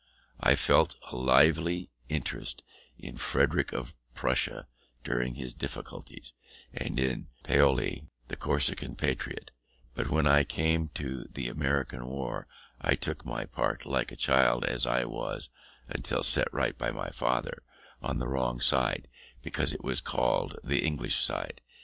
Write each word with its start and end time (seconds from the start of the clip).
I 0.39 0.55
felt 0.55 0.95
a 1.11 1.15
lively 1.15 1.91
interest 2.09 2.63
in 2.97 3.17
Frederic 3.17 3.71
of 3.71 3.93
Prussia 4.15 4.67
during 5.03 5.35
his 5.35 5.53
difficulties, 5.53 6.33
and 6.73 6.99
in 6.99 7.27
Paoli, 7.43 8.07
the 8.27 8.35
Corsican 8.35 8.95
patriot; 8.95 9.51
but 9.93 10.09
when 10.09 10.25
I 10.25 10.43
came 10.43 10.87
to 10.95 11.25
the 11.31 11.47
American 11.49 12.07
War, 12.07 12.47
I 12.81 12.95
took 12.95 13.23
my 13.27 13.45
part, 13.45 13.85
like 13.85 14.11
a 14.11 14.15
child 14.15 14.65
as 14.65 14.87
I 14.87 15.05
was 15.05 15.51
(until 15.87 16.23
set 16.23 16.51
right 16.51 16.75
by 16.75 16.89
my 16.89 17.11
father) 17.11 17.61
on 18.01 18.17
the 18.17 18.27
wrong 18.27 18.59
side, 18.59 19.07
because 19.43 19.71
it 19.71 19.83
was 19.83 20.01
called 20.01 20.57
the 20.63 20.83
English 20.83 21.17
side. 21.23 21.61